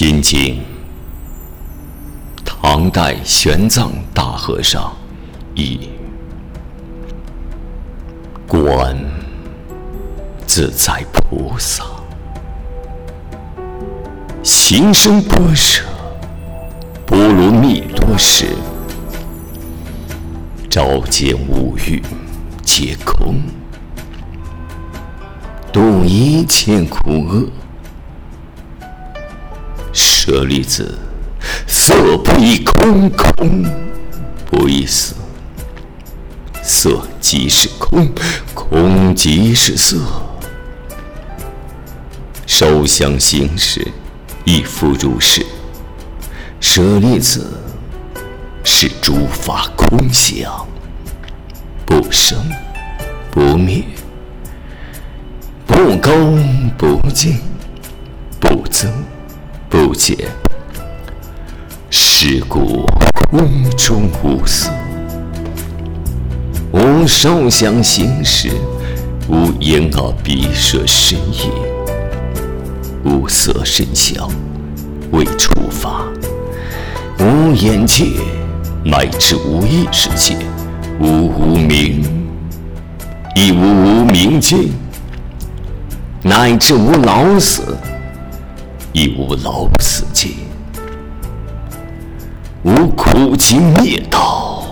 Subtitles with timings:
[0.00, 0.60] 心经，
[2.44, 4.96] 唐代玄奘大和尚
[5.56, 5.88] 译。
[8.46, 8.96] 观
[10.46, 11.82] 自在菩萨，
[14.44, 15.84] 行深般若
[17.04, 18.54] 波罗蜜多时，
[20.70, 22.00] 照见五蕴
[22.62, 23.42] 皆空，
[25.72, 27.48] 度一切苦厄。
[30.28, 30.98] 舍利子，
[31.66, 33.64] 色不异空，空
[34.50, 35.14] 不异色，
[36.62, 38.12] 色即是空，
[38.52, 39.96] 空即是色。
[42.46, 43.88] 受想行识，
[44.44, 45.46] 亦复如是。
[46.60, 47.46] 舍利子，
[48.62, 50.68] 是诸法空相，
[51.86, 52.38] 不生
[53.30, 53.82] 不灭，
[55.66, 56.12] 不高
[56.76, 57.38] 不净，
[58.38, 58.92] 不增。
[59.68, 60.16] 不解，
[61.90, 62.86] 是故
[63.30, 64.70] 空中无色，
[66.72, 68.50] 无受想行识，
[69.28, 71.50] 无眼耳鼻舌身意，
[73.04, 74.26] 无色声香
[75.12, 76.02] 味触法，
[77.18, 78.06] 无眼界，
[78.82, 80.34] 乃至无意识界，
[80.98, 82.02] 无无明，
[83.36, 84.72] 亦无无明尽，
[86.22, 87.76] 乃至无老死。
[88.92, 90.32] 亦无老死尽，
[92.62, 94.62] 无苦集灭道，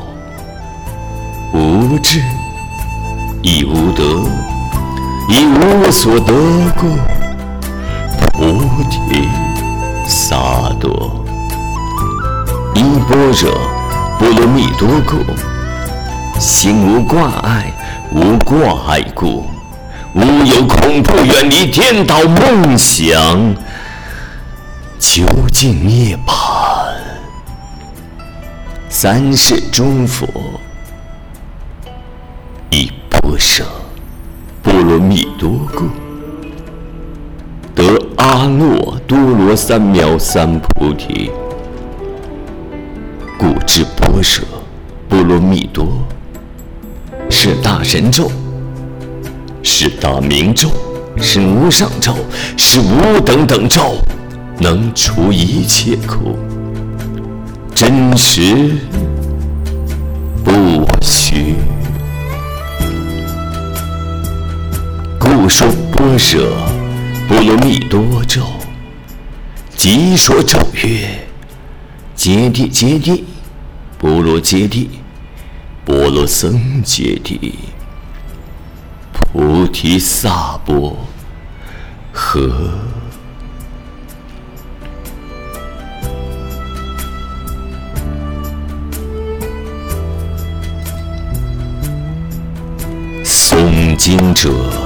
[1.53, 2.23] 无智，
[3.43, 4.03] 亦无得，
[5.29, 6.33] 亦无所得
[6.79, 6.87] 故。
[8.33, 9.29] 菩提
[10.07, 10.37] 萨
[10.81, 11.11] 埵，
[12.75, 13.53] 依般若
[14.19, 15.19] 波罗蜜多故，
[16.41, 17.71] 心无挂碍，
[18.13, 19.45] 无挂碍故，
[20.15, 23.55] 无有恐怖，远离颠倒梦想。
[24.99, 26.95] 究竟涅槃，
[28.89, 30.27] 三世诸佛
[32.71, 33.67] 以般若
[34.63, 35.87] 波罗蜜多故，
[37.75, 37.85] 得
[38.17, 41.31] 阿耨多罗三藐三菩提。
[43.39, 44.47] 故知般若
[45.09, 45.87] 波罗蜜多
[47.31, 48.31] 是大神咒，
[49.63, 50.71] 是大明咒，
[51.19, 52.15] 是无上咒，
[52.57, 53.97] 是无等等咒。
[54.59, 56.39] 能除一切苦，
[57.75, 58.73] 真实
[60.43, 61.55] 不虚。
[65.21, 66.47] 故说般若
[67.29, 68.47] 波罗蜜多咒，
[69.77, 71.27] 即说咒曰：
[72.15, 73.23] 揭谛揭谛，
[73.99, 74.89] 波罗揭谛，
[75.85, 77.53] 波罗僧揭谛，
[79.13, 80.97] 菩提萨婆
[82.15, 82.51] 诃。
[93.97, 94.86] 经者。